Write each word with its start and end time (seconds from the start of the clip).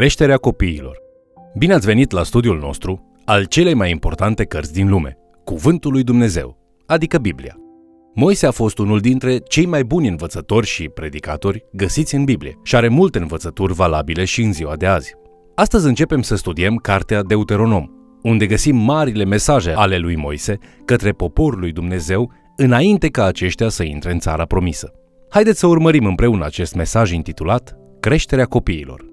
Creșterea 0.00 0.36
copiilor. 0.36 0.98
Bine 1.58 1.74
ați 1.74 1.86
venit 1.86 2.10
la 2.10 2.22
studiul 2.22 2.58
nostru 2.58 3.12
al 3.24 3.44
celei 3.44 3.74
mai 3.74 3.90
importante 3.90 4.44
cărți 4.44 4.72
din 4.72 4.88
lume, 4.88 5.16
Cuvântul 5.44 5.92
lui 5.92 6.02
Dumnezeu, 6.02 6.58
adică 6.86 7.18
Biblia. 7.18 7.54
Moise 8.14 8.46
a 8.46 8.50
fost 8.50 8.78
unul 8.78 9.00
dintre 9.00 9.38
cei 9.38 9.66
mai 9.66 9.84
buni 9.84 10.08
învățători 10.08 10.66
și 10.66 10.88
predicatori 10.88 11.64
găsiți 11.72 12.14
în 12.14 12.24
Biblie 12.24 12.58
și 12.64 12.76
are 12.76 12.88
multe 12.88 13.18
învățături 13.18 13.72
valabile 13.72 14.24
și 14.24 14.42
în 14.42 14.52
ziua 14.52 14.76
de 14.76 14.86
azi. 14.86 15.14
Astăzi 15.54 15.86
începem 15.86 16.22
să 16.22 16.36
studiem 16.36 16.76
cartea 16.76 17.22
Deuteronom, 17.22 17.86
unde 18.22 18.46
găsim 18.46 18.76
marile 18.76 19.24
mesaje 19.24 19.72
ale 19.72 19.98
lui 19.98 20.16
Moise 20.16 20.58
către 20.84 21.12
poporul 21.12 21.60
lui 21.60 21.72
Dumnezeu 21.72 22.32
înainte 22.56 23.08
ca 23.08 23.24
aceștia 23.24 23.68
să 23.68 23.82
intre 23.82 24.12
în 24.12 24.18
țara 24.18 24.44
promisă. 24.44 24.92
Haideți 25.30 25.58
să 25.58 25.66
urmărim 25.66 26.04
împreună 26.04 26.44
acest 26.44 26.74
mesaj 26.74 27.12
intitulat 27.12 27.76
Creșterea 28.00 28.44
copiilor. 28.44 29.09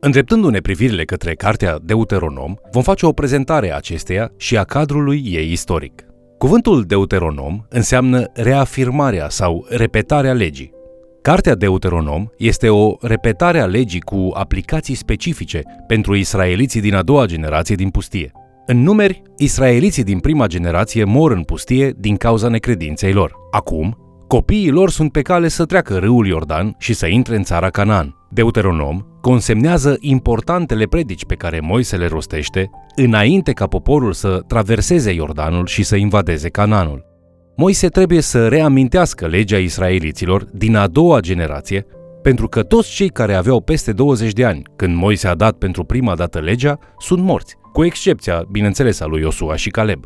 Îndreptându-ne 0.00 0.60
privirile 0.60 1.04
către 1.04 1.34
cartea 1.34 1.78
Deuteronom, 1.82 2.54
vom 2.72 2.82
face 2.82 3.06
o 3.06 3.12
prezentare 3.12 3.72
a 3.72 3.76
acesteia 3.76 4.32
și 4.36 4.56
a 4.56 4.64
cadrului 4.64 5.22
ei 5.24 5.52
istoric. 5.52 6.02
Cuvântul 6.38 6.84
Deuteronom 6.84 7.64
înseamnă 7.68 8.24
reafirmarea 8.34 9.28
sau 9.28 9.66
repetarea 9.68 10.32
legii. 10.32 10.72
Cartea 11.22 11.54
Deuteronom 11.54 12.26
este 12.36 12.68
o 12.68 12.96
repetare 13.00 13.60
a 13.60 13.66
legii 13.66 14.00
cu 14.00 14.30
aplicații 14.34 14.94
specifice 14.94 15.62
pentru 15.86 16.14
israeliții 16.14 16.80
din 16.80 16.94
a 16.94 17.02
doua 17.02 17.26
generație 17.26 17.74
din 17.74 17.90
pustie. 17.90 18.32
În 18.66 18.82
numeri, 18.82 19.22
israeliții 19.36 20.04
din 20.04 20.18
prima 20.18 20.46
generație 20.46 21.04
mor 21.04 21.32
în 21.32 21.42
pustie 21.42 21.94
din 21.96 22.16
cauza 22.16 22.48
necredinței 22.48 23.12
lor. 23.12 23.32
Acum, 23.50 23.96
copiii 24.26 24.70
lor 24.70 24.90
sunt 24.90 25.12
pe 25.12 25.22
cale 25.22 25.48
să 25.48 25.64
treacă 25.64 25.96
râul 25.96 26.26
Iordan 26.26 26.74
și 26.78 26.94
să 26.94 27.06
intre 27.06 27.36
în 27.36 27.42
țara 27.42 27.70
Canaan. 27.70 28.17
Deuteronom 28.30 29.00
consemnează 29.20 29.96
importantele 30.00 30.84
predici 30.84 31.24
pe 31.24 31.34
care 31.34 31.60
Moise 31.60 31.96
le 31.96 32.06
rostește 32.06 32.70
înainte 32.96 33.52
ca 33.52 33.66
poporul 33.66 34.12
să 34.12 34.42
traverseze 34.46 35.12
Iordanul 35.12 35.66
și 35.66 35.82
să 35.82 35.96
invadeze 35.96 36.48
Canaanul. 36.48 37.06
Moise 37.56 37.88
trebuie 37.88 38.20
să 38.20 38.48
reamintească 38.48 39.26
legea 39.26 39.58
israeliților 39.58 40.44
din 40.52 40.76
a 40.76 40.86
doua 40.86 41.20
generație, 41.20 41.86
pentru 42.22 42.48
că 42.48 42.62
toți 42.62 42.90
cei 42.90 43.08
care 43.08 43.34
aveau 43.34 43.60
peste 43.60 43.92
20 43.92 44.32
de 44.32 44.44
ani 44.44 44.62
când 44.76 44.96
Moise 44.96 45.28
a 45.28 45.34
dat 45.34 45.56
pentru 45.56 45.84
prima 45.84 46.14
dată 46.14 46.40
legea 46.40 46.78
sunt 46.98 47.22
morți, 47.22 47.56
cu 47.72 47.84
excepția, 47.84 48.44
bineînțeles, 48.50 49.00
a 49.00 49.06
lui 49.06 49.20
Iosua 49.20 49.56
și 49.56 49.70
Caleb. 49.70 50.04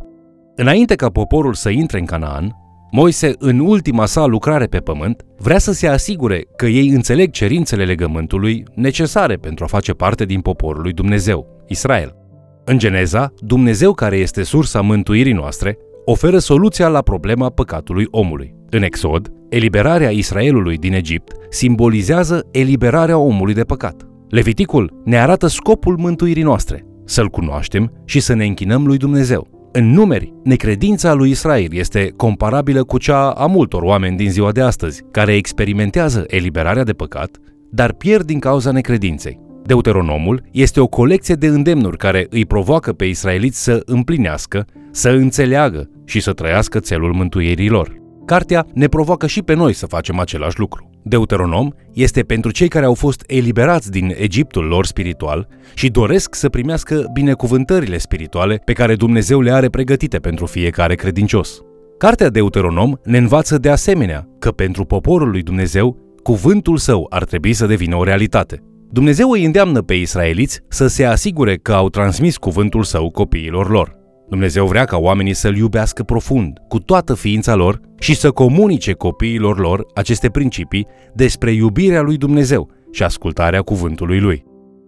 Înainte 0.57 0.95
ca 0.95 1.09
poporul 1.09 1.55
să 1.55 1.71
intre 1.71 1.99
în 1.99 2.05
Canaan, 2.05 2.62
Moise, 2.95 3.35
în 3.39 3.59
ultima 3.59 4.07
sa 4.07 4.25
lucrare 4.25 4.67
pe 4.67 4.79
pământ, 4.79 5.25
vrea 5.39 5.59
să 5.59 5.73
se 5.73 5.87
asigure 5.87 6.47
că 6.57 6.67
ei 6.67 6.89
înțeleg 6.89 7.31
cerințele 7.31 7.85
legământului 7.85 8.65
necesare 8.75 9.37
pentru 9.37 9.65
a 9.65 9.67
face 9.67 9.93
parte 9.93 10.25
din 10.25 10.41
poporul 10.41 10.83
lui 10.83 10.93
Dumnezeu, 10.93 11.65
Israel. 11.69 12.17
În 12.65 12.79
Geneza, 12.79 13.33
Dumnezeu 13.39 13.93
care 13.93 14.17
este 14.17 14.43
sursa 14.43 14.81
mântuirii 14.81 15.33
noastre, 15.33 15.79
oferă 16.05 16.39
soluția 16.39 16.89
la 16.89 17.01
problema 17.03 17.51
păcatului 17.51 18.07
omului. 18.11 18.55
În 18.71 18.83
Exod, 18.83 19.33
eliberarea 19.49 20.11
Israelului 20.11 20.77
din 20.77 20.93
Egipt 20.93 21.33
simbolizează 21.51 22.49
eliberarea 22.51 23.19
omului 23.19 23.55
de 23.55 23.65
păcat. 23.65 24.07
Leviticul 24.29 25.01
ne 25.05 25.21
arată 25.21 25.47
scopul 25.47 25.97
mântuirii 25.97 26.43
noastre, 26.43 26.87
să-L 27.05 27.29
cunoaștem 27.29 28.03
și 28.05 28.21
să 28.21 28.35
ne 28.35 28.45
închinăm 28.45 28.87
lui 28.87 28.97
Dumnezeu. 28.97 29.62
În 29.75 29.91
numeri, 29.91 30.33
necredința 30.43 31.13
lui 31.13 31.31
Israel 31.31 31.75
este 31.75 32.13
comparabilă 32.17 32.85
cu 32.85 32.99
cea 32.99 33.31
a 33.31 33.47
multor 33.47 33.83
oameni 33.83 34.17
din 34.17 34.31
ziua 34.31 34.53
de 34.53 34.61
astăzi, 34.61 35.03
care 35.11 35.35
experimentează 35.35 36.25
eliberarea 36.27 36.85
de 36.85 36.93
păcat, 36.93 37.37
dar 37.71 37.93
pierd 37.93 38.27
din 38.27 38.39
cauza 38.39 38.71
necredinței. 38.71 39.41
Deuteronomul 39.63 40.43
este 40.51 40.81
o 40.81 40.87
colecție 40.87 41.35
de 41.35 41.47
îndemnuri 41.47 41.97
care 41.97 42.27
îi 42.31 42.47
provoacă 42.47 42.93
pe 42.93 43.05
israeliți 43.05 43.63
să 43.63 43.83
împlinească, 43.85 44.67
să 44.91 45.09
înțeleagă 45.09 45.91
și 46.05 46.21
să 46.21 46.33
trăiască 46.33 46.81
țelul 46.81 47.13
mântuirii 47.13 47.69
lor. 47.69 48.01
Cartea 48.25 48.67
ne 48.75 48.87
provoacă 48.87 49.27
și 49.27 49.43
pe 49.43 49.55
noi 49.55 49.73
să 49.73 49.87
facem 49.87 50.19
același 50.19 50.59
lucru. 50.59 50.91
Deuteronom 51.03 51.69
este 51.93 52.23
pentru 52.23 52.51
cei 52.51 52.69
care 52.69 52.85
au 52.85 52.95
fost 52.95 53.25
eliberați 53.27 53.91
din 53.91 54.15
Egiptul 54.17 54.65
lor 54.65 54.87
spiritual 54.87 55.49
și 55.75 55.89
doresc 55.89 56.35
să 56.35 56.49
primească 56.49 57.05
binecuvântările 57.13 57.99
spirituale 57.99 58.61
pe 58.65 58.73
care 58.73 58.95
Dumnezeu 58.95 59.41
le 59.41 59.51
are 59.51 59.69
pregătite 59.69 60.19
pentru 60.19 60.47
fiecare 60.47 60.95
credincios. 60.95 61.61
Cartea 61.99 62.29
Deuteronom 62.29 62.95
ne 63.05 63.19
învață 63.19 63.59
de 63.59 63.71
asemenea 63.71 64.29
că 64.39 64.51
pentru 64.51 64.85
poporul 64.85 65.31
lui 65.31 65.43
Dumnezeu, 65.43 65.97
cuvântul 66.23 66.77
său 66.77 67.07
ar 67.11 67.25
trebui 67.25 67.53
să 67.53 67.67
devină 67.67 67.97
o 67.97 68.05
realitate. 68.05 68.63
Dumnezeu 68.91 69.31
îi 69.31 69.45
îndeamnă 69.45 69.83
pe 69.83 69.95
israeliți 69.95 70.61
să 70.69 70.87
se 70.87 71.05
asigure 71.05 71.57
că 71.57 71.73
au 71.73 71.89
transmis 71.89 72.37
cuvântul 72.37 72.83
său 72.83 73.11
copiilor 73.11 73.71
lor. 73.71 74.02
Dumnezeu 74.33 74.67
vrea 74.67 74.85
ca 74.85 74.97
oamenii 74.97 75.35
să-L 75.35 75.57
iubească 75.57 76.03
profund, 76.03 76.59
cu 76.69 76.79
toată 76.79 77.15
ființa 77.15 77.55
lor 77.55 77.81
și 77.99 78.15
să 78.15 78.31
comunice 78.31 78.93
copiilor 78.93 79.59
lor 79.59 79.87
aceste 79.95 80.29
principii 80.29 80.87
despre 81.15 81.53
iubirea 81.53 82.01
lui 82.01 82.17
Dumnezeu 82.17 82.71
și 82.91 83.03
ascultarea 83.03 83.63
cuvântului 83.63 84.21
lui. 84.21 84.45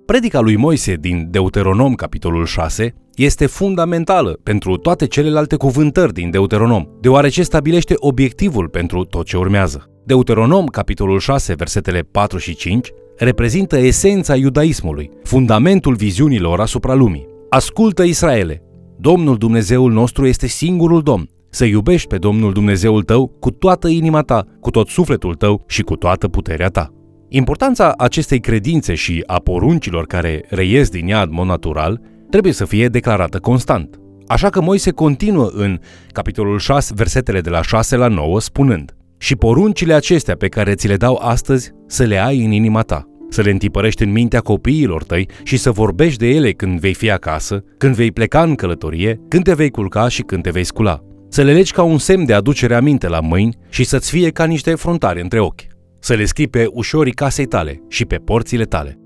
Predica 0.06 0.40
lui 0.40 0.56
Moise 0.56 0.94
din 0.94 1.26
Deuteronom, 1.30 1.94
capitolul 1.94 2.44
6, 2.44 2.94
este 3.14 3.46
fundamentală 3.46 4.38
pentru 4.42 4.76
toate 4.76 5.06
celelalte 5.06 5.56
cuvântări 5.56 6.12
din 6.12 6.30
Deuteronom, 6.30 6.86
deoarece 7.00 7.42
stabilește 7.42 7.94
obiectivul 7.96 8.68
pentru 8.68 9.04
tot 9.04 9.26
ce 9.26 9.36
urmează. 9.36 9.84
Deuteronom, 10.04 10.66
capitolul 10.66 11.18
6, 11.18 11.54
versetele 11.54 12.00
4 12.00 12.38
și 12.38 12.54
5, 12.54 12.88
reprezintă 13.16 13.78
esența 13.78 14.36
iudaismului, 14.36 15.10
fundamentul 15.22 15.94
viziunilor 15.94 16.60
asupra 16.60 16.94
lumii. 16.94 17.26
Ascultă, 17.48 18.02
Israele, 18.02 18.63
Domnul 19.10 19.36
Dumnezeul 19.36 19.92
nostru 19.92 20.26
este 20.26 20.46
singurul 20.46 21.02
Domn. 21.02 21.28
Să 21.50 21.64
iubești 21.64 22.08
pe 22.08 22.18
Domnul 22.18 22.52
Dumnezeul 22.52 23.02
tău 23.02 23.26
cu 23.40 23.50
toată 23.50 23.88
inima 23.88 24.20
ta, 24.20 24.46
cu 24.60 24.70
tot 24.70 24.88
sufletul 24.88 25.34
tău 25.34 25.64
și 25.68 25.82
cu 25.82 25.96
toată 25.96 26.28
puterea 26.28 26.68
ta. 26.68 26.94
Importanța 27.28 27.94
acestei 27.96 28.40
credințe 28.40 28.94
și 28.94 29.22
a 29.26 29.38
poruncilor 29.38 30.06
care 30.06 30.44
reies 30.48 30.88
din 30.88 31.08
ea 31.08 31.22
în 31.22 31.28
mod 31.32 31.46
natural 31.46 32.00
trebuie 32.30 32.52
să 32.52 32.64
fie 32.64 32.88
declarată 32.88 33.38
constant. 33.38 34.00
Așa 34.26 34.48
că 34.48 34.60
Moise 34.60 34.90
continuă 34.90 35.50
în 35.52 35.78
capitolul 36.12 36.58
6, 36.58 36.92
versetele 36.96 37.40
de 37.40 37.50
la 37.50 37.62
6 37.62 37.96
la 37.96 38.08
9, 38.08 38.40
spunând 38.40 38.96
Și 39.18 39.36
poruncile 39.36 39.94
acestea 39.94 40.36
pe 40.36 40.48
care 40.48 40.74
ți 40.74 40.88
le 40.88 40.96
dau 40.96 41.20
astăzi 41.22 41.70
să 41.86 42.04
le 42.04 42.24
ai 42.24 42.44
în 42.44 42.50
inima 42.50 42.80
ta, 42.80 43.08
să 43.34 43.42
le 43.42 43.50
întipărești 43.50 44.02
în 44.02 44.12
mintea 44.12 44.40
copiilor 44.40 45.04
tăi 45.04 45.28
și 45.42 45.56
să 45.56 45.70
vorbești 45.70 46.18
de 46.18 46.28
ele 46.28 46.52
când 46.52 46.80
vei 46.80 46.94
fi 46.94 47.10
acasă, 47.10 47.64
când 47.78 47.94
vei 47.94 48.12
pleca 48.12 48.42
în 48.42 48.54
călătorie, 48.54 49.20
când 49.28 49.44
te 49.44 49.54
vei 49.54 49.70
culca 49.70 50.08
și 50.08 50.22
când 50.22 50.42
te 50.42 50.50
vei 50.50 50.64
scula. 50.64 51.00
Să 51.28 51.42
le 51.42 51.52
legi 51.52 51.72
ca 51.72 51.82
un 51.82 51.98
semn 51.98 52.24
de 52.24 52.32
aducere 52.32 52.74
aminte 52.74 53.08
la 53.08 53.20
mâini 53.20 53.56
și 53.68 53.84
să-ți 53.84 54.10
fie 54.10 54.30
ca 54.30 54.44
niște 54.44 54.74
frontari 54.74 55.20
între 55.20 55.40
ochi. 55.40 55.60
Să 55.98 56.14
le 56.14 56.24
scrii 56.24 56.48
pe 56.48 56.66
ușorii 56.72 57.12
casei 57.12 57.46
tale 57.46 57.82
și 57.88 58.04
pe 58.04 58.16
porțile 58.16 58.64
tale. 58.64 58.98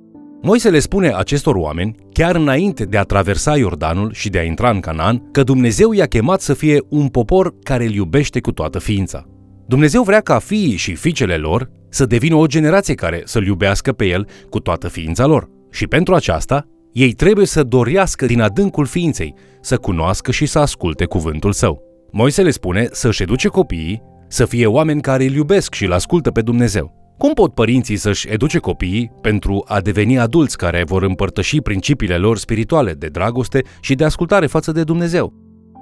Moise 0.43 0.71
le 0.71 0.79
spune 0.79 1.13
acestor 1.15 1.55
oameni, 1.55 1.95
chiar 2.13 2.37
înainte 2.37 2.85
de 2.85 2.97
a 2.97 3.03
traversa 3.03 3.57
Iordanul 3.57 4.13
și 4.13 4.29
de 4.29 4.39
a 4.39 4.43
intra 4.43 4.71
în 4.71 4.81
Canaan, 4.81 5.31
că 5.33 5.43
Dumnezeu 5.43 5.93
i-a 5.93 6.07
chemat 6.07 6.41
să 6.41 6.55
fie 6.55 6.79
un 6.89 7.09
popor 7.09 7.55
care 7.63 7.85
îl 7.85 7.93
iubește 7.93 8.41
cu 8.41 8.53
toată 8.53 8.79
ființa. 8.79 9.25
Dumnezeu 9.67 10.03
vrea 10.03 10.21
ca 10.21 10.39
fiii 10.39 10.77
și 10.77 10.95
fiicele 10.95 11.37
lor 11.37 11.71
să 11.89 12.07
devină 12.07 12.35
o 12.35 12.47
generație 12.47 12.95
care 12.95 13.23
să-L 13.25 13.47
iubească 13.47 13.93
pe 13.93 14.05
El 14.05 14.29
cu 14.51 14.61
toată 14.61 14.89
ființa 14.89 15.27
lor. 15.27 15.49
Și 15.71 15.87
pentru 15.87 16.15
aceasta, 16.15 16.67
ei 16.93 17.13
trebuie 17.13 17.47
să 17.47 17.63
dorească 17.63 18.27
din 18.27 18.41
adâncul 18.41 18.87
ființei, 18.87 19.35
să 19.61 19.77
cunoască 19.77 20.31
și 20.31 20.47
să 20.47 20.59
asculte 20.59 21.05
cuvântul 21.05 21.53
său. 21.53 21.83
Moise 22.13 22.43
le 22.43 22.51
spune 22.51 22.89
să-și 22.93 23.23
educe 23.23 23.49
copiii, 23.49 24.03
să 24.29 24.45
fie 24.45 24.67
oameni 24.67 25.01
care 25.01 25.25
îl 25.25 25.33
iubesc 25.33 25.75
și 25.75 25.85
îl 25.85 25.93
ascultă 25.93 26.31
pe 26.31 26.41
Dumnezeu. 26.41 27.15
Cum 27.19 27.33
pot 27.33 27.55
părinții 27.55 27.97
să-și 27.97 28.29
educe 28.31 28.59
copiii 28.59 29.11
pentru 29.21 29.65
a 29.67 29.81
deveni 29.81 30.19
adulți 30.19 30.57
care 30.57 30.85
vor 30.87 31.03
împărtăși 31.03 31.61
principiile 31.61 32.17
lor 32.17 32.39
spirituale 32.39 32.93
de 32.93 33.07
dragoste 33.07 33.63
și 33.81 33.95
de 33.95 34.05
ascultare 34.05 34.47
față 34.47 34.73
de 34.73 34.85
Dumnezeu? 34.85 35.33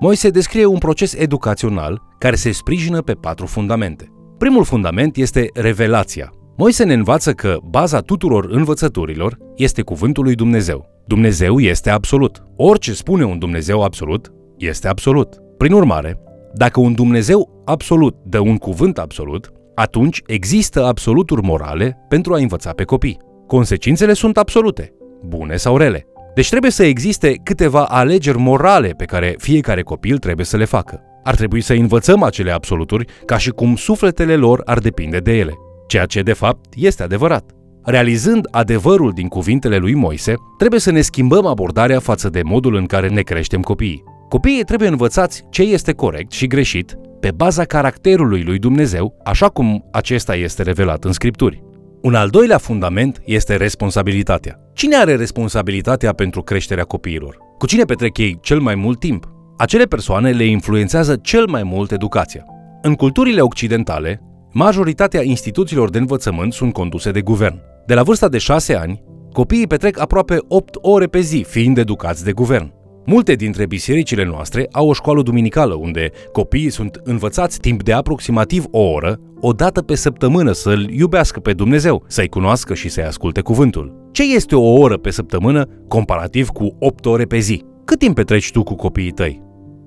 Moise 0.01 0.31
descrie 0.31 0.65
un 0.65 0.79
proces 0.79 1.15
educațional 1.15 2.03
care 2.19 2.37
se 2.37 2.51
sprijină 2.53 3.03
pe 3.03 3.13
patru 3.13 3.47
fundamente. 3.47 4.16
Primul 4.39 4.65
fundament 4.65 5.17
este 5.17 5.49
revelația. 5.55 6.33
Moise 6.57 6.85
ne 6.85 6.95
învață 6.95 7.33
că 7.33 7.57
baza 7.71 8.01
tuturor 8.01 8.47
învățăturilor 8.51 9.39
este 9.57 9.83
cuvântul 9.83 10.25
lui 10.25 10.35
Dumnezeu. 10.35 10.87
Dumnezeu 11.07 11.59
este 11.59 11.91
absolut. 11.91 12.43
Orice 12.57 12.93
spune 12.93 13.25
un 13.25 13.39
Dumnezeu 13.39 13.83
absolut, 13.83 14.33
este 14.57 14.89
absolut. 14.89 15.37
Prin 15.57 15.73
urmare, 15.73 16.21
dacă 16.55 16.81
un 16.81 16.95
Dumnezeu 16.95 17.63
absolut 17.65 18.17
dă 18.25 18.39
un 18.39 18.57
cuvânt 18.57 18.99
absolut, 18.99 19.53
atunci 19.75 20.23
există 20.27 20.85
absoluturi 20.85 21.43
morale 21.43 21.99
pentru 22.09 22.35
a 22.35 22.39
învăța 22.39 22.73
pe 22.73 22.85
copii. 22.85 23.19
Consecințele 23.47 24.13
sunt 24.13 24.37
absolute, 24.37 24.93
bune 25.27 25.57
sau 25.57 25.77
rele. 25.77 26.07
Deci 26.35 26.49
trebuie 26.49 26.71
să 26.71 26.85
existe 26.85 27.41
câteva 27.43 27.85
alegeri 27.85 28.39
morale 28.39 28.89
pe 28.89 29.05
care 29.05 29.35
fiecare 29.39 29.83
copil 29.83 30.19
trebuie 30.19 30.47
să 30.47 30.57
le 30.57 30.65
facă. 30.65 31.01
Ar 31.27 31.35
trebui 31.35 31.61
să 31.61 31.73
învățăm 31.73 32.23
acele 32.23 32.51
absoluturi 32.51 33.05
ca 33.25 33.39
și 33.39 33.51
cum 33.51 33.77
sufletele 33.77 34.37
lor 34.37 34.63
ar 34.65 34.79
depinde 34.79 35.19
de 35.19 35.33
ele, 35.39 35.53
ceea 35.87 36.05
ce 36.05 36.23
de 36.23 36.33
fapt 36.33 36.65
este 36.75 37.03
adevărat. 37.03 37.51
Realizând 37.85 38.49
adevărul 38.51 39.13
din 39.15 39.29
cuvintele 39.29 39.77
lui 39.77 39.95
Moise, 39.95 40.35
trebuie 40.59 40.81
să 40.81 40.91
ne 40.91 41.01
schimbăm 41.01 41.47
abordarea 41.47 42.01
față 42.01 42.29
de 42.29 42.43
modul 42.43 42.75
în 42.75 42.87
care 42.87 43.09
ne 43.09 43.21
creștem 43.21 43.61
copiii. 43.61 44.05
Copiii 44.29 44.65
trebuie 44.65 44.89
învățați 44.89 45.45
ce 45.51 45.63
este 45.63 45.93
corect 45.93 46.33
și 46.33 46.47
greșit 46.47 46.95
pe 47.21 47.31
baza 47.31 47.65
caracterului 47.65 48.43
lui 48.43 48.59
Dumnezeu, 48.59 49.17
așa 49.25 49.49
cum 49.49 49.89
acesta 49.93 50.35
este 50.37 50.63
revelat 50.63 51.05
în 51.05 51.13
Scripturi. 51.13 51.63
Un 52.03 52.15
al 52.15 52.29
doilea 52.29 52.59
fundament 52.59 53.21
este 53.25 53.57
responsabilitatea. 53.57 54.61
Cine 54.75 54.97
are 54.97 55.17
responsabilitatea 55.17 56.13
pentru 56.13 56.43
creșterea 56.43 56.85
copiilor? 56.85 57.39
Cu 57.59 57.67
cine 57.67 57.85
petrec 57.85 58.19
ei 58.19 58.39
cel 58.43 58.61
mai 58.61 58.75
mult 58.75 58.99
timp? 58.99 59.36
Acele 59.59 59.85
persoane 59.85 60.31
le 60.31 60.45
influențează 60.45 61.17
cel 61.17 61.47
mai 61.49 61.63
mult 61.63 61.93
educația. 61.93 62.45
În 62.83 62.95
culturile 62.95 63.41
occidentale, 63.41 64.21
majoritatea 64.53 65.23
instituțiilor 65.23 65.91
de 65.91 65.99
învățământ 65.99 66.53
sunt 66.53 66.73
conduse 66.73 67.11
de 67.11 67.21
guvern. 67.21 67.61
De 67.87 67.95
la 67.95 68.03
vârsta 68.03 68.29
de 68.29 68.39
6 68.39 68.75
ani, 68.75 69.03
copiii 69.33 69.67
petrec 69.67 70.01
aproape 70.01 70.37
8 70.49 70.77
ore 70.81 71.07
pe 71.07 71.21
zi 71.21 71.45
fiind 71.49 71.79
educați 71.79 72.25
de 72.25 72.33
guvern. 72.33 72.73
Multe 73.07 73.35
dintre 73.35 73.67
bisericile 73.67 74.25
noastre 74.25 74.69
au 74.73 74.89
o 74.89 74.93
școală 74.93 75.23
duminicală 75.23 75.75
unde 75.75 76.11
copiii 76.33 76.71
sunt 76.71 77.01
învățați 77.05 77.61
timp 77.61 77.83
de 77.83 77.93
aproximativ 77.93 78.65
o 78.71 78.81
oră, 78.81 79.21
o 79.41 79.53
dată 79.53 79.83
pe 79.83 79.95
săptămână 79.95 80.53
să-L 80.53 80.91
iubească 80.91 81.41
pe 81.41 81.53
Dumnezeu, 81.53 82.05
să-i 82.07 82.29
cunoască 82.29 82.75
și 82.75 82.89
să-i 82.89 83.05
asculte 83.05 83.41
cuvântul. 83.41 84.09
Ce 84.13 84.35
este 84.35 84.57
o 84.57 84.73
oră 84.73 84.97
pe 84.97 85.11
săptămână 85.11 85.65
comparativ 85.89 86.49
cu 86.49 86.77
8 86.79 87.07
ore 87.07 87.25
pe 87.25 87.39
zi? 87.39 87.65
Cât 87.85 87.99
timp 87.99 88.15
petreci 88.15 88.51
tu 88.51 88.63
cu 88.63 88.75
copiii 88.75 89.11
tăi? 89.11 89.46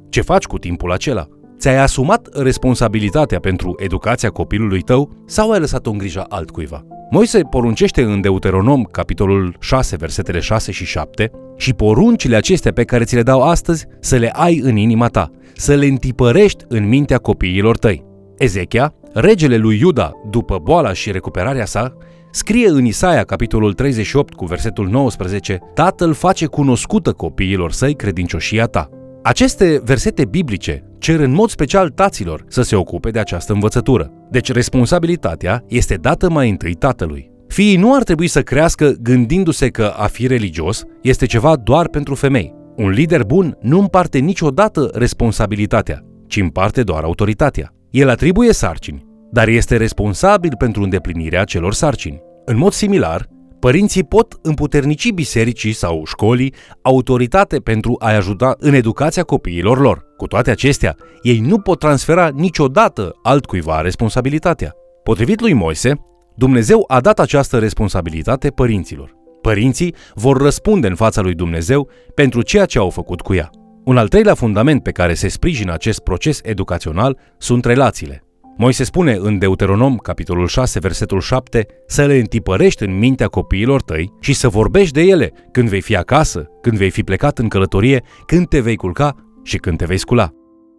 Ce 0.10 0.22
faci 0.22 0.46
cu 0.46 0.58
timpul 0.58 0.92
acela? 0.92 1.28
Ți-ai 1.58 1.78
asumat 1.78 2.30
responsabilitatea 2.34 3.40
pentru 3.40 3.76
educația 3.78 4.30
copilului 4.30 4.82
tău 4.82 5.12
sau 5.26 5.52
ai 5.52 5.60
lăsat-o 5.60 5.90
în 5.90 5.98
grija 5.98 6.26
altcuiva? 6.30 6.86
Moise 7.12 7.42
poruncește 7.42 8.02
în 8.02 8.22
Deuteronom, 8.22 8.84
capitolul 8.84 9.56
6, 9.60 9.96
versetele 9.96 10.40
6 10.40 10.72
și 10.72 10.86
7, 10.86 11.32
și 11.58 11.74
poruncile 11.74 12.36
acestea 12.36 12.72
pe 12.72 12.84
care 12.84 13.04
ți 13.04 13.16
le 13.16 13.24
dau 13.24 13.42
astăzi 13.42 13.86
să 14.00 14.16
le 14.16 14.30
ai 14.30 14.60
în 14.64 14.76
inima 14.76 15.08
ta, 15.08 15.32
să 15.56 15.76
le 15.76 15.86
întipărești 15.86 16.64
în 16.68 16.88
mintea 16.88 17.18
copiilor 17.18 17.78
tăi. 17.78 18.06
Ezechia, 18.38 18.94
regele 19.14 19.58
lui 19.58 19.80
Iuda, 19.80 20.12
după 20.30 20.60
boala 20.64 20.94
și 20.94 21.12
recuperarea 21.12 21.66
sa, 21.66 21.98
scrie 22.32 22.70
în 22.70 22.86
Isaia, 22.86 23.24
capitolul 23.24 23.74
38, 23.74 24.34
cu 24.34 24.46
versetul 24.46 24.88
19, 24.88 25.60
Tatăl 25.74 26.14
face 26.14 26.46
cunoscută 26.46 27.12
copiilor 27.12 27.72
săi 27.72 27.96
credincioșia 27.96 28.66
ta. 28.66 28.90
Aceste 29.24 29.82
versete 29.84 30.26
biblice 30.26 30.84
cer 30.98 31.20
în 31.20 31.32
mod 31.32 31.50
special 31.50 31.90
taților 31.90 32.46
să 32.48 32.62
se 32.62 32.76
ocupe 32.76 33.10
de 33.10 33.20
această 33.20 33.54
învățătură. 33.54 34.12
Deci 34.30 34.52
responsabilitatea 34.52 35.64
este 35.68 35.96
dată 35.96 36.30
mai 36.30 36.50
întâi 36.50 36.74
tatălui. 36.74 37.32
Fiii 37.48 37.78
nu 37.78 37.96
ar 37.96 38.04
trebui 38.04 38.28
să 38.28 38.42
crească 38.42 38.94
gândindu-se 39.02 39.70
că 39.70 39.94
a 39.98 40.08
fi 40.08 40.28
religios 40.28 40.84
este 41.02 41.26
ceva 41.26 41.56
doar 41.56 41.88
pentru 41.88 42.16
femei. 42.16 42.54
Un 42.76 42.90
lider 42.90 43.24
bun 43.24 43.58
nu 43.62 43.80
împarte 43.80 44.18
niciodată 44.18 44.90
responsabilitatea, 44.94 46.06
ci 46.28 46.38
împarte 46.38 46.84
doar 46.84 47.04
autoritatea. 47.04 47.74
El 47.90 48.10
atribuie 48.10 48.54
sarcini, 48.54 49.06
dar 49.32 49.48
este 49.48 49.78
responsabil 49.78 50.56
pentru 50.58 50.84
îndeplinirea 50.84 51.44
celor 51.44 51.74
sarcini. 51.74 52.22
În 52.46 52.58
mod 52.58 52.72
similar, 52.72 53.28
Părinții 53.60 54.04
pot 54.04 54.40
împuternici 54.42 55.12
bisericii 55.12 55.74
sau 55.74 56.04
școlii 56.06 56.54
autoritate 56.82 57.60
pentru 57.60 57.96
a-i 58.00 58.16
ajuta 58.16 58.56
în 58.58 58.74
educația 58.74 59.24
copiilor 59.24 59.80
lor. 59.80 60.06
Cu 60.18 60.28
toate 60.28 60.52
acestea, 60.52 60.96
ei 61.22 61.40
nu 61.40 61.60
pot 61.60 61.80
transfera 61.80 62.30
niciodată 62.34 63.12
altcuiva 63.24 63.82
responsabilitatea. 63.82 64.74
Potrivit 65.04 65.42
lui 65.42 65.54
Moise, 65.54 65.94
Dumnezeu 66.36 66.84
a 66.88 67.00
dat 67.00 67.20
această 67.20 67.60
responsabilitate 67.60 68.50
părinților. 68.50 69.16
Părinții 69.42 69.96
vor 70.14 70.38
răspunde 70.38 70.88
în 70.88 70.96
fața 70.96 71.22
lui 71.22 71.34
Dumnezeu 71.34 71.90
pentru 72.16 72.42
ceea 72.42 72.66
ce 72.66 72.78
au 72.78 72.90
făcut 72.90 73.22
cu 73.22 73.34
ea. 73.34 73.50
Un 73.86 73.98
al 73.98 74.08
treilea 74.08 74.34
fundament 74.34 74.84
pe 74.84 74.92
care 74.92 75.14
se 75.14 75.28
sprijină 75.28 75.74
acest 75.74 76.00
proces 76.00 76.40
educațional 76.44 77.18
sunt 77.38 77.66
relațiile. 77.66 78.24
Moise 78.62 78.84
spune 78.84 79.14
în 79.14 79.38
Deuteronom, 79.38 79.98
capitolul 79.98 80.48
6, 80.48 80.80
versetul 80.80 81.20
7, 81.20 81.66
să 81.88 82.06
le 82.06 82.18
întipărești 82.18 82.84
în 82.84 82.98
mintea 82.98 83.28
copiilor 83.28 83.82
tăi 83.82 84.14
și 84.20 84.34
să 84.34 84.48
vorbești 84.50 84.94
de 84.94 85.02
ele 85.02 85.32
când 85.52 85.70
vei 85.70 85.82
fi 85.82 85.96
acasă, 85.96 86.48
când 86.62 86.78
vei 86.78 86.90
fi 86.90 87.04
plecat 87.04 87.38
în 87.38 87.48
călătorie, 87.48 88.04
când 88.26 88.48
te 88.48 88.60
vei 88.60 88.76
culca 88.76 89.16
și 89.44 89.58
când 89.58 89.78
te 89.78 89.86
vei 89.86 89.98
scula. 89.98 90.30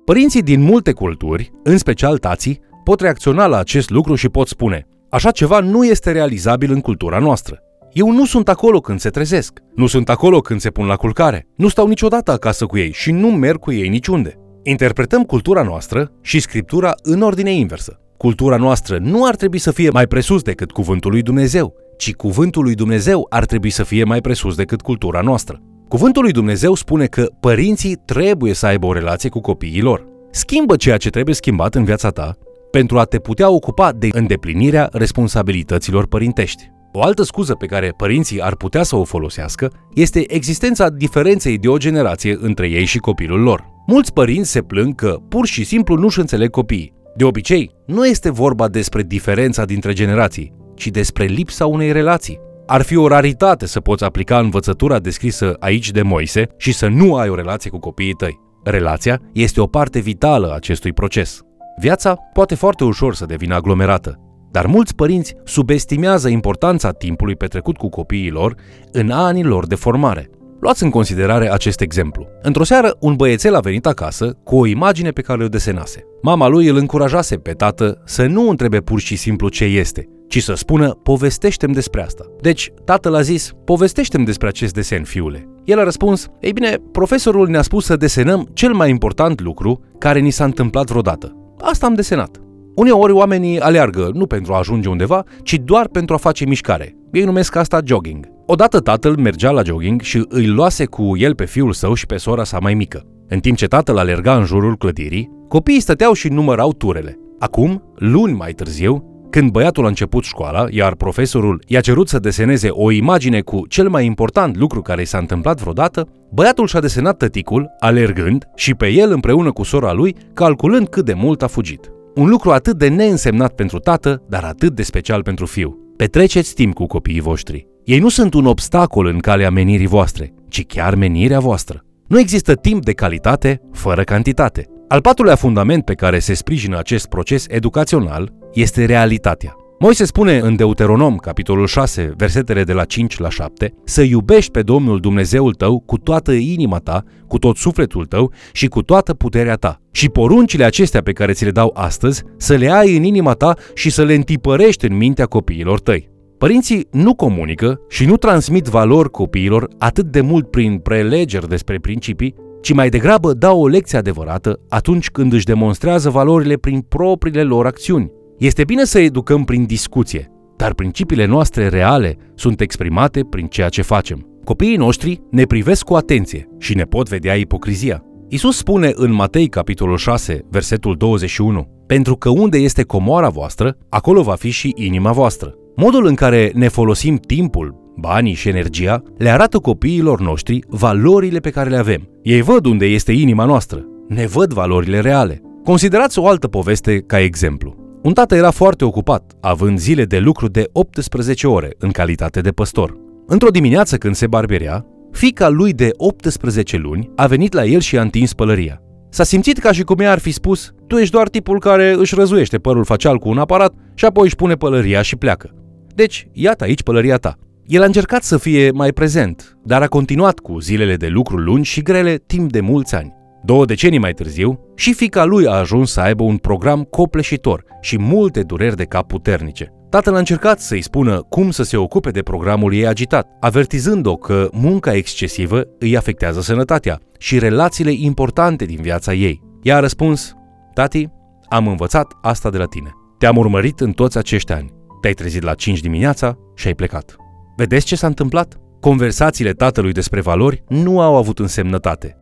Părinții 0.04 0.42
din 0.42 0.60
multe 0.60 0.92
culturi, 0.92 1.50
în 1.62 1.78
special 1.78 2.18
tații, 2.18 2.60
pot 2.84 3.00
reacționa 3.00 3.46
la 3.46 3.58
acest 3.58 3.90
lucru 3.90 4.14
și 4.14 4.28
pot 4.28 4.48
spune 4.48 4.86
Așa 5.10 5.30
ceva 5.30 5.60
nu 5.60 5.84
este 5.84 6.12
realizabil 6.12 6.72
în 6.72 6.80
cultura 6.80 7.18
noastră. 7.18 7.58
Eu 7.92 8.10
nu 8.10 8.24
sunt 8.24 8.48
acolo 8.48 8.80
când 8.80 9.00
se 9.00 9.10
trezesc, 9.10 9.58
nu 9.74 9.86
sunt 9.86 10.08
acolo 10.08 10.40
când 10.40 10.60
se 10.60 10.70
pun 10.70 10.86
la 10.86 10.96
culcare, 10.96 11.46
nu 11.56 11.68
stau 11.68 11.86
niciodată 11.86 12.32
acasă 12.32 12.66
cu 12.66 12.78
ei 12.78 12.92
și 12.92 13.12
nu 13.12 13.28
merg 13.30 13.58
cu 13.58 13.72
ei 13.72 13.88
niciunde. 13.88 14.34
Interpretăm 14.62 15.22
cultura 15.22 15.62
noastră 15.62 16.12
și 16.20 16.40
scriptura 16.40 16.92
în 17.02 17.20
ordine 17.20 17.52
inversă. 17.52 18.00
Cultura 18.16 18.56
noastră 18.56 18.98
nu 18.98 19.24
ar 19.24 19.36
trebui 19.36 19.58
să 19.58 19.70
fie 19.70 19.90
mai 19.90 20.06
presus 20.06 20.42
decât 20.42 20.70
cuvântul 20.70 21.10
lui 21.10 21.22
Dumnezeu, 21.22 21.74
ci 21.96 22.14
cuvântul 22.14 22.62
lui 22.62 22.74
Dumnezeu 22.74 23.26
ar 23.30 23.44
trebui 23.44 23.70
să 23.70 23.82
fie 23.82 24.04
mai 24.04 24.20
presus 24.20 24.56
decât 24.56 24.80
cultura 24.80 25.20
noastră. 25.20 25.60
Cuvântul 25.88 26.22
lui 26.22 26.32
Dumnezeu 26.32 26.74
spune 26.74 27.06
că 27.06 27.26
părinții 27.40 27.96
trebuie 28.04 28.52
să 28.52 28.66
aibă 28.66 28.86
o 28.86 28.92
relație 28.92 29.28
cu 29.28 29.40
copiii 29.40 29.80
lor. 29.80 30.06
Schimbă 30.30 30.76
ceea 30.76 30.96
ce 30.96 31.10
trebuie 31.10 31.34
schimbat 31.34 31.74
în 31.74 31.84
viața 31.84 32.10
ta 32.10 32.36
pentru 32.70 32.98
a 32.98 33.04
te 33.04 33.18
putea 33.18 33.50
ocupa 33.50 33.92
de 33.92 34.08
îndeplinirea 34.12 34.88
responsabilităților 34.92 36.06
părintești. 36.06 36.70
O 36.92 37.02
altă 37.02 37.22
scuză 37.22 37.54
pe 37.54 37.66
care 37.66 37.94
părinții 37.96 38.40
ar 38.40 38.54
putea 38.54 38.82
să 38.82 38.96
o 38.96 39.04
folosească 39.04 39.72
este 39.94 40.34
existența 40.34 40.88
diferenței 40.88 41.58
de 41.58 41.68
o 41.68 41.76
generație 41.76 42.36
între 42.40 42.68
ei 42.68 42.84
și 42.84 42.98
copilul 42.98 43.40
lor. 43.40 43.64
Mulți 43.86 44.12
părinți 44.12 44.50
se 44.50 44.62
plâng 44.62 44.94
că 44.94 45.16
pur 45.28 45.46
și 45.46 45.64
simplu 45.64 45.96
nu-și 45.96 46.18
înțeleg 46.18 46.50
copiii. 46.50 46.92
De 47.16 47.24
obicei, 47.24 47.70
nu 47.86 48.06
este 48.06 48.30
vorba 48.30 48.68
despre 48.68 49.02
diferența 49.02 49.64
dintre 49.64 49.92
generații, 49.92 50.52
ci 50.74 50.86
despre 50.86 51.24
lipsa 51.24 51.66
unei 51.66 51.92
relații. 51.92 52.40
Ar 52.66 52.82
fi 52.82 52.96
o 52.96 53.08
raritate 53.08 53.66
să 53.66 53.80
poți 53.80 54.04
aplica 54.04 54.38
învățătura 54.38 54.98
descrisă 54.98 55.56
aici 55.58 55.90
de 55.90 56.02
Moise 56.02 56.46
și 56.56 56.72
să 56.72 56.88
nu 56.88 57.14
ai 57.14 57.28
o 57.28 57.34
relație 57.34 57.70
cu 57.70 57.78
copiii 57.78 58.12
tăi. 58.12 58.40
Relația 58.64 59.20
este 59.32 59.60
o 59.60 59.66
parte 59.66 59.98
vitală 59.98 60.50
a 60.50 60.54
acestui 60.54 60.92
proces. 60.92 61.40
Viața 61.80 62.14
poate 62.32 62.54
foarte 62.54 62.84
ușor 62.84 63.14
să 63.14 63.26
devină 63.26 63.54
aglomerată, 63.54 64.18
dar 64.50 64.66
mulți 64.66 64.94
părinți 64.94 65.34
subestimează 65.44 66.28
importanța 66.28 66.90
timpului 66.90 67.36
petrecut 67.36 67.76
cu 67.76 67.88
copiii 67.88 68.30
lor 68.30 68.54
în 68.92 69.10
anii 69.10 69.44
lor 69.44 69.66
de 69.66 69.74
formare. 69.74 70.30
Luați 70.60 70.82
în 70.82 70.90
considerare 70.90 71.52
acest 71.52 71.80
exemplu. 71.80 72.26
Într-o 72.42 72.64
seară, 72.64 72.96
un 73.00 73.14
băiețel 73.14 73.54
a 73.54 73.60
venit 73.60 73.86
acasă 73.86 74.36
cu 74.44 74.56
o 74.56 74.66
imagine 74.66 75.10
pe 75.10 75.20
care 75.20 75.44
o 75.44 75.48
desenase. 75.48 76.04
Mama 76.22 76.48
lui 76.48 76.68
îl 76.68 76.76
încurajase 76.76 77.36
pe 77.36 77.52
tată 77.52 78.02
să 78.04 78.26
nu 78.26 78.48
întrebe 78.48 78.78
pur 78.78 79.00
și 79.00 79.16
simplu 79.16 79.48
ce 79.48 79.64
este, 79.64 80.08
ci 80.28 80.42
să 80.42 80.54
spună, 80.54 80.90
povestește-mi 80.90 81.74
despre 81.74 82.02
asta. 82.02 82.24
Deci, 82.40 82.72
tatăl 82.84 83.14
a 83.14 83.20
zis, 83.20 83.52
povestește-mi 83.64 84.24
despre 84.24 84.48
acest 84.48 84.74
desen, 84.74 85.04
fiule. 85.04 85.48
El 85.64 85.78
a 85.78 85.84
răspuns, 85.84 86.26
ei 86.40 86.52
bine, 86.52 86.76
profesorul 86.92 87.48
ne-a 87.48 87.62
spus 87.62 87.84
să 87.84 87.96
desenăm 87.96 88.48
cel 88.52 88.72
mai 88.72 88.90
important 88.90 89.40
lucru 89.40 89.80
care 89.98 90.18
ni 90.18 90.30
s-a 90.30 90.44
întâmplat 90.44 90.88
vreodată. 90.88 91.54
Asta 91.60 91.86
am 91.86 91.94
desenat. 91.94 92.40
Uneori 92.74 93.12
oamenii 93.12 93.60
aleargă 93.60 94.10
nu 94.12 94.26
pentru 94.26 94.52
a 94.52 94.58
ajunge 94.58 94.88
undeva, 94.88 95.24
ci 95.42 95.60
doar 95.64 95.88
pentru 95.88 96.14
a 96.14 96.18
face 96.18 96.44
mișcare. 96.44 96.96
Ei 97.12 97.24
numesc 97.24 97.56
asta 97.56 97.80
jogging. 97.84 98.26
Odată 98.46 98.80
tatăl 98.80 99.16
mergea 99.16 99.50
la 99.50 99.62
jogging 99.62 100.00
și 100.00 100.24
îi 100.28 100.46
luase 100.46 100.84
cu 100.84 101.16
el 101.16 101.34
pe 101.34 101.44
fiul 101.44 101.72
său 101.72 101.94
și 101.94 102.06
pe 102.06 102.16
sora 102.16 102.44
sa 102.44 102.58
mai 102.58 102.74
mică. 102.74 103.04
În 103.28 103.38
timp 103.38 103.56
ce 103.56 103.66
tatăl 103.66 103.98
alerga 103.98 104.36
în 104.36 104.44
jurul 104.44 104.76
clădirii, 104.76 105.30
copiii 105.48 105.80
stăteau 105.80 106.12
și 106.12 106.28
numărau 106.28 106.72
turele. 106.72 107.18
Acum, 107.38 107.82
luni 107.96 108.32
mai 108.32 108.52
târziu, 108.52 109.04
când 109.30 109.50
băiatul 109.50 109.84
a 109.84 109.88
început 109.88 110.24
școala, 110.24 110.66
iar 110.70 110.94
profesorul 110.94 111.62
i-a 111.66 111.80
cerut 111.80 112.08
să 112.08 112.18
deseneze 112.18 112.68
o 112.70 112.90
imagine 112.90 113.40
cu 113.40 113.66
cel 113.68 113.88
mai 113.88 114.04
important 114.04 114.56
lucru 114.56 114.82
care 114.82 115.02
i 115.02 115.04
s-a 115.04 115.18
întâmplat 115.18 115.60
vreodată, 115.60 116.08
băiatul 116.32 116.66
și-a 116.66 116.80
desenat 116.80 117.16
tăticul, 117.16 117.70
alergând 117.78 118.44
și 118.54 118.74
pe 118.74 118.88
el 118.88 119.12
împreună 119.12 119.52
cu 119.52 119.62
sora 119.62 119.92
lui, 119.92 120.16
calculând 120.34 120.88
cât 120.88 121.04
de 121.04 121.14
mult 121.14 121.42
a 121.42 121.46
fugit. 121.46 121.90
Un 122.14 122.28
lucru 122.28 122.50
atât 122.50 122.78
de 122.78 122.88
neînsemnat 122.88 123.54
pentru 123.54 123.78
tată, 123.78 124.22
dar 124.28 124.44
atât 124.44 124.74
de 124.74 124.82
special 124.82 125.22
pentru 125.22 125.46
fiu. 125.46 125.78
Petreceți 125.96 126.54
timp 126.54 126.74
cu 126.74 126.86
copiii 126.86 127.20
voștri. 127.20 127.66
Ei 127.84 127.98
nu 127.98 128.08
sunt 128.08 128.34
un 128.34 128.46
obstacol 128.46 129.06
în 129.06 129.18
calea 129.18 129.50
menirii 129.50 129.86
voastre, 129.86 130.32
ci 130.48 130.66
chiar 130.66 130.94
menirea 130.94 131.38
voastră. 131.38 131.84
Nu 132.06 132.18
există 132.18 132.54
timp 132.54 132.84
de 132.84 132.92
calitate 132.92 133.60
fără 133.72 134.02
cantitate. 134.02 134.66
Al 134.88 135.00
patrulea 135.00 135.34
fundament 135.34 135.84
pe 135.84 135.94
care 135.94 136.18
se 136.18 136.34
sprijină 136.34 136.78
acest 136.78 137.06
proces 137.06 137.44
educațional 137.48 138.32
este 138.52 138.84
realitatea. 138.84 139.54
Moise 139.82 140.04
spune 140.04 140.38
în 140.38 140.56
Deuteronom, 140.56 141.16
capitolul 141.16 141.66
6, 141.66 142.12
versetele 142.16 142.64
de 142.64 142.72
la 142.72 142.84
5 142.84 143.18
la 143.18 143.28
7, 143.28 143.74
să 143.84 144.02
iubești 144.02 144.50
pe 144.50 144.62
Domnul 144.62 145.00
Dumnezeul 145.00 145.54
tău 145.54 145.82
cu 145.86 145.98
toată 145.98 146.32
inima 146.32 146.78
ta, 146.78 147.04
cu 147.28 147.38
tot 147.38 147.56
sufletul 147.56 148.04
tău 148.06 148.32
și 148.52 148.66
cu 148.66 148.82
toată 148.82 149.14
puterea 149.14 149.54
ta. 149.54 149.80
Și 149.90 150.08
poruncile 150.08 150.64
acestea 150.64 151.02
pe 151.02 151.12
care 151.12 151.32
ți 151.32 151.44
le 151.44 151.50
dau 151.50 151.70
astăzi, 151.74 152.22
să 152.36 152.54
le 152.54 152.70
ai 152.70 152.96
în 152.96 153.02
inima 153.02 153.32
ta 153.32 153.54
și 153.74 153.90
să 153.90 154.04
le 154.04 154.14
întipărești 154.14 154.86
în 154.86 154.96
mintea 154.96 155.26
copiilor 155.26 155.80
tăi. 155.80 156.10
Părinții 156.38 156.86
nu 156.90 157.14
comunică 157.14 157.80
și 157.88 158.06
nu 158.06 158.16
transmit 158.16 158.66
valori 158.66 159.10
copiilor 159.10 159.68
atât 159.78 160.06
de 160.06 160.20
mult 160.20 160.50
prin 160.50 160.78
prelegeri 160.78 161.48
despre 161.48 161.78
principii, 161.78 162.34
ci 162.62 162.72
mai 162.72 162.88
degrabă 162.88 163.32
dau 163.32 163.60
o 163.60 163.68
lecție 163.68 163.98
adevărată 163.98 164.60
atunci 164.68 165.10
când 165.10 165.32
își 165.32 165.44
demonstrează 165.44 166.10
valorile 166.10 166.56
prin 166.56 166.80
propriile 166.80 167.42
lor 167.42 167.66
acțiuni. 167.66 168.18
Este 168.40 168.64
bine 168.64 168.84
să 168.84 168.98
educăm 168.98 169.44
prin 169.44 169.64
discuție, 169.64 170.30
dar 170.56 170.74
principiile 170.74 171.24
noastre 171.24 171.68
reale 171.68 172.16
sunt 172.34 172.60
exprimate 172.60 173.24
prin 173.30 173.46
ceea 173.46 173.68
ce 173.68 173.82
facem. 173.82 174.40
Copiii 174.44 174.76
noștri 174.76 175.20
ne 175.30 175.44
privesc 175.44 175.84
cu 175.84 175.94
atenție 175.94 176.48
și 176.58 176.74
ne 176.74 176.82
pot 176.82 177.08
vedea 177.08 177.34
ipocrizia. 177.34 178.02
Isus 178.28 178.56
spune 178.56 178.92
în 178.94 179.12
Matei 179.12 179.48
capitolul 179.48 179.96
6, 179.96 180.46
versetul 180.50 180.96
21, 180.96 181.84
Pentru 181.86 182.16
că 182.16 182.28
unde 182.28 182.58
este 182.58 182.82
comoara 182.82 183.28
voastră, 183.28 183.76
acolo 183.88 184.22
va 184.22 184.34
fi 184.34 184.50
și 184.50 184.72
inima 184.74 185.12
voastră. 185.12 185.54
Modul 185.76 186.06
în 186.06 186.14
care 186.14 186.50
ne 186.54 186.68
folosim 186.68 187.16
timpul, 187.16 187.92
banii 187.96 188.34
și 188.34 188.48
energia 188.48 189.02
le 189.18 189.28
arată 189.28 189.58
copiilor 189.58 190.20
noștri 190.20 190.64
valorile 190.68 191.38
pe 191.38 191.50
care 191.50 191.70
le 191.70 191.76
avem. 191.76 192.08
Ei 192.22 192.40
văd 192.40 192.66
unde 192.66 192.86
este 192.86 193.12
inima 193.12 193.44
noastră, 193.44 193.84
ne 194.08 194.26
văd 194.26 194.52
valorile 194.52 195.00
reale. 195.00 195.40
Considerați 195.64 196.18
o 196.18 196.26
altă 196.26 196.48
poveste 196.48 196.98
ca 196.98 197.20
exemplu. 197.20 197.79
Un 198.02 198.12
tată 198.12 198.34
era 198.34 198.50
foarte 198.50 198.84
ocupat, 198.84 199.32
având 199.40 199.78
zile 199.78 200.04
de 200.04 200.18
lucru 200.18 200.48
de 200.48 200.68
18 200.72 201.46
ore 201.46 201.74
în 201.78 201.90
calitate 201.90 202.40
de 202.40 202.50
păstor. 202.50 202.96
Într-o 203.26 203.48
dimineață 203.48 203.96
când 203.96 204.14
se 204.14 204.26
barberea, 204.26 204.86
fica 205.12 205.48
lui 205.48 205.72
de 205.72 205.90
18 205.96 206.76
luni 206.76 207.10
a 207.16 207.26
venit 207.26 207.52
la 207.52 207.64
el 207.64 207.80
și 207.80 207.98
a 207.98 208.00
întins 208.00 208.32
pălăria. 208.32 208.82
S-a 209.10 209.24
simțit 209.24 209.58
ca 209.58 209.72
și 209.72 209.82
cum 209.82 209.98
i-ar 209.98 210.18
fi 210.18 210.30
spus, 210.30 210.72
tu 210.86 210.96
ești 210.96 211.12
doar 211.12 211.28
tipul 211.28 211.58
care 211.58 211.92
își 211.98 212.14
răzuiește 212.14 212.58
părul 212.58 212.84
facial 212.84 213.18
cu 213.18 213.28
un 213.28 213.38
aparat 213.38 213.74
și 213.94 214.04
apoi 214.04 214.24
își 214.24 214.36
pune 214.36 214.54
pălăria 214.54 215.02
și 215.02 215.16
pleacă. 215.16 215.50
Deci, 215.94 216.28
iată 216.32 216.64
aici 216.64 216.82
pălăria 216.82 217.16
ta. 217.16 217.36
El 217.66 217.82
a 217.82 217.84
încercat 217.84 218.22
să 218.22 218.36
fie 218.36 218.70
mai 218.70 218.92
prezent, 218.92 219.58
dar 219.64 219.82
a 219.82 219.86
continuat 219.86 220.38
cu 220.38 220.58
zilele 220.58 220.96
de 220.96 221.06
lucru 221.06 221.36
lungi 221.36 221.70
și 221.70 221.82
grele 221.82 222.22
timp 222.26 222.52
de 222.52 222.60
mulți 222.60 222.94
ani. 222.94 223.18
Două 223.42 223.64
decenii 223.64 223.98
mai 223.98 224.12
târziu, 224.12 224.60
și 224.76 224.94
fica 224.94 225.24
lui 225.24 225.46
a 225.46 225.52
ajuns 225.52 225.92
să 225.92 226.00
aibă 226.00 226.22
un 226.22 226.36
program 226.36 226.82
copleșitor 226.82 227.64
și 227.80 227.98
multe 227.98 228.42
dureri 228.42 228.76
de 228.76 228.84
cap 228.84 229.06
puternice. 229.06 229.72
Tatăl 229.90 230.14
a 230.14 230.18
încercat 230.18 230.60
să-i 230.60 230.82
spună 230.82 231.22
cum 231.28 231.50
să 231.50 231.62
se 231.62 231.76
ocupe 231.76 232.10
de 232.10 232.22
programul 232.22 232.74
ei 232.74 232.86
agitat, 232.86 233.26
avertizând-o 233.40 234.16
că 234.16 234.48
munca 234.52 234.94
excesivă 234.94 235.62
îi 235.78 235.96
afectează 235.96 236.40
sănătatea 236.40 236.98
și 237.18 237.38
relațiile 237.38 237.92
importante 237.92 238.64
din 238.64 238.78
viața 238.80 239.14
ei. 239.14 239.42
Ea 239.62 239.76
a 239.76 239.80
răspuns, 239.80 240.34
Tati, 240.74 241.08
am 241.48 241.68
învățat 241.68 242.12
asta 242.22 242.50
de 242.50 242.58
la 242.58 242.64
tine. 242.64 242.90
Te-am 243.18 243.36
urmărit 243.36 243.80
în 243.80 243.92
toți 243.92 244.18
acești 244.18 244.52
ani. 244.52 244.72
Te-ai 245.00 245.14
trezit 245.14 245.42
la 245.42 245.54
5 245.54 245.80
dimineața 245.80 246.38
și 246.54 246.66
ai 246.66 246.74
plecat. 246.74 247.16
Vedeți 247.56 247.86
ce 247.86 247.96
s-a 247.96 248.06
întâmplat? 248.06 248.60
Conversațiile 248.80 249.52
tatălui 249.52 249.92
despre 249.92 250.20
valori 250.20 250.64
nu 250.68 251.00
au 251.00 251.16
avut 251.16 251.38
însemnătate. 251.38 252.19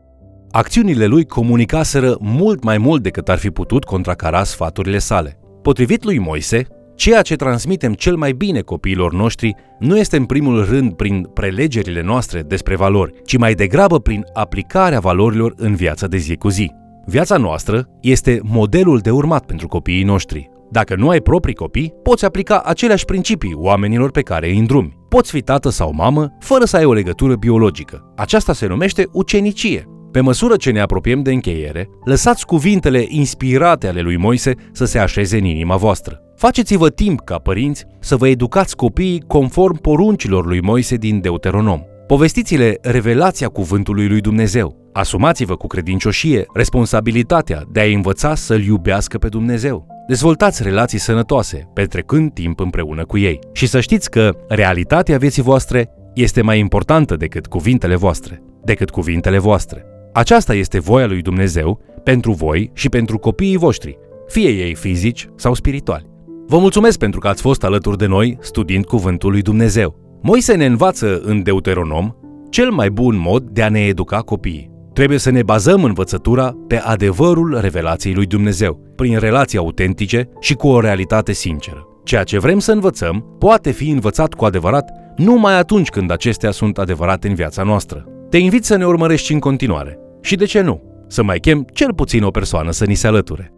Acțiunile 0.50 1.06
lui 1.06 1.24
comunicaseră 1.24 2.16
mult 2.20 2.62
mai 2.62 2.78
mult 2.78 3.02
decât 3.02 3.28
ar 3.28 3.38
fi 3.38 3.50
putut 3.50 3.84
contracara 3.84 4.44
sfaturile 4.44 4.98
sale. 4.98 5.38
Potrivit 5.62 6.04
lui 6.04 6.18
Moise, 6.18 6.66
ceea 6.96 7.22
ce 7.22 7.36
transmitem 7.36 7.92
cel 7.92 8.16
mai 8.16 8.32
bine 8.32 8.60
copiilor 8.60 9.12
noștri 9.12 9.54
nu 9.78 9.98
este 9.98 10.16
în 10.16 10.24
primul 10.24 10.64
rând 10.64 10.92
prin 10.92 11.28
prelegerile 11.34 12.02
noastre 12.02 12.42
despre 12.42 12.76
valori, 12.76 13.12
ci 13.24 13.36
mai 13.36 13.54
degrabă 13.54 14.00
prin 14.00 14.24
aplicarea 14.32 15.00
valorilor 15.00 15.52
în 15.56 15.74
viața 15.74 16.06
de 16.06 16.16
zi 16.16 16.36
cu 16.36 16.48
zi. 16.48 16.72
Viața 17.06 17.36
noastră 17.36 17.88
este 18.00 18.40
modelul 18.42 18.98
de 18.98 19.10
urmat 19.10 19.44
pentru 19.44 19.66
copiii 19.66 20.04
noștri. 20.04 20.50
Dacă 20.70 20.94
nu 20.96 21.08
ai 21.08 21.20
proprii 21.20 21.54
copii, 21.54 21.94
poți 22.02 22.24
aplica 22.24 22.62
aceleași 22.64 23.04
principii 23.04 23.54
oamenilor 23.54 24.10
pe 24.10 24.22
care 24.22 24.48
îi 24.48 24.58
îndrumi. 24.58 24.96
Poți 25.08 25.30
fi 25.30 25.40
tată 25.40 25.68
sau 25.68 25.92
mamă 25.94 26.36
fără 26.40 26.64
să 26.64 26.76
ai 26.76 26.84
o 26.84 26.92
legătură 26.92 27.34
biologică. 27.34 28.12
Aceasta 28.16 28.52
se 28.52 28.66
numește 28.66 29.08
ucenicie. 29.12 29.97
Pe 30.12 30.20
măsură 30.20 30.56
ce 30.56 30.70
ne 30.70 30.80
apropiem 30.80 31.22
de 31.22 31.32
încheiere, 31.32 31.88
lăsați 32.04 32.46
cuvintele 32.46 33.04
inspirate 33.08 33.86
ale 33.86 34.00
lui 34.00 34.16
Moise 34.16 34.54
să 34.72 34.84
se 34.84 34.98
așeze 34.98 35.38
în 35.38 35.44
inima 35.44 35.76
voastră. 35.76 36.20
Faceți-vă 36.36 36.90
timp 36.90 37.20
ca 37.20 37.36
părinți 37.36 37.84
să 38.00 38.16
vă 38.16 38.28
educați 38.28 38.76
copiii 38.76 39.22
conform 39.26 39.80
poruncilor 39.80 40.46
lui 40.46 40.60
Moise 40.60 40.96
din 40.96 41.20
Deuteronom. 41.20 41.80
Povestiți-le 42.06 42.78
revelația 42.82 43.48
cuvântului 43.48 44.08
lui 44.08 44.20
Dumnezeu. 44.20 44.90
Asumați-vă 44.92 45.56
cu 45.56 45.66
credincioșie 45.66 46.46
responsabilitatea 46.52 47.62
de 47.72 47.80
a 47.80 47.94
învăța 47.94 48.34
să-L 48.34 48.62
iubească 48.62 49.18
pe 49.18 49.28
Dumnezeu. 49.28 49.86
Dezvoltați 50.06 50.62
relații 50.62 50.98
sănătoase, 50.98 51.70
petrecând 51.74 52.32
timp 52.32 52.60
împreună 52.60 53.04
cu 53.04 53.18
ei. 53.18 53.38
Și 53.52 53.66
să 53.66 53.80
știți 53.80 54.10
că 54.10 54.36
realitatea 54.48 55.18
vieții 55.18 55.42
voastre 55.42 55.88
este 56.14 56.42
mai 56.42 56.58
importantă 56.58 57.16
decât 57.16 57.46
cuvintele 57.46 57.96
voastre, 57.96 58.42
decât 58.64 58.90
cuvintele 58.90 59.38
voastre. 59.38 59.97
Aceasta 60.18 60.54
este 60.54 60.78
voia 60.78 61.06
lui 61.06 61.22
Dumnezeu 61.22 61.80
pentru 62.02 62.32
voi 62.32 62.70
și 62.74 62.88
pentru 62.88 63.18
copiii 63.18 63.56
voștri, 63.56 63.98
fie 64.26 64.48
ei 64.48 64.74
fizici 64.74 65.28
sau 65.36 65.54
spirituali. 65.54 66.10
Vă 66.46 66.58
mulțumesc 66.58 66.98
pentru 66.98 67.20
că 67.20 67.28
ați 67.28 67.42
fost 67.42 67.64
alături 67.64 67.98
de 67.98 68.06
noi 68.06 68.38
studiind 68.40 68.84
Cuvântul 68.84 69.30
lui 69.30 69.42
Dumnezeu. 69.42 70.18
Moise 70.22 70.54
ne 70.54 70.66
învață 70.66 71.20
în 71.24 71.42
Deuteronom 71.42 72.14
cel 72.50 72.70
mai 72.70 72.90
bun 72.90 73.16
mod 73.16 73.42
de 73.42 73.62
a 73.62 73.68
ne 73.68 73.80
educa 73.80 74.18
copiii. 74.18 74.70
Trebuie 74.92 75.18
să 75.18 75.30
ne 75.30 75.42
bazăm 75.42 75.84
învățătura 75.84 76.56
pe 76.66 76.76
adevărul 76.76 77.58
revelației 77.60 78.14
lui 78.14 78.26
Dumnezeu, 78.26 78.92
prin 78.96 79.18
relații 79.18 79.58
autentice 79.58 80.28
și 80.40 80.54
cu 80.54 80.68
o 80.68 80.80
realitate 80.80 81.32
sinceră. 81.32 81.86
Ceea 82.04 82.22
ce 82.22 82.38
vrem 82.38 82.58
să 82.58 82.72
învățăm 82.72 83.36
poate 83.38 83.70
fi 83.70 83.90
învățat 83.90 84.34
cu 84.34 84.44
adevărat 84.44 84.90
numai 85.16 85.58
atunci 85.58 85.88
când 85.88 86.10
acestea 86.10 86.50
sunt 86.50 86.78
adevărate 86.78 87.28
în 87.28 87.34
viața 87.34 87.62
noastră. 87.62 88.04
Te 88.30 88.36
invit 88.36 88.64
să 88.64 88.76
ne 88.76 88.86
urmărești 88.86 89.32
în 89.32 89.38
continuare. 89.38 89.98
Și 90.20 90.36
de 90.36 90.44
ce 90.44 90.60
nu? 90.60 90.82
Să 91.06 91.22
mai 91.22 91.38
chem 91.38 91.66
cel 91.72 91.94
puțin 91.94 92.22
o 92.22 92.30
persoană 92.30 92.70
să 92.70 92.84
ni 92.84 92.94
se 92.94 93.06
alăture. 93.06 93.52